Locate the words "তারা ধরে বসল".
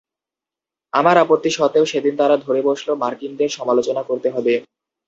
2.17-2.89